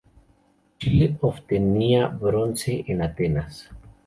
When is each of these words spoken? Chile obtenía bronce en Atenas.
Chile 0.79 1.19
obtenía 1.21 2.07
bronce 2.07 2.83
en 2.87 3.03
Atenas. 3.03 3.69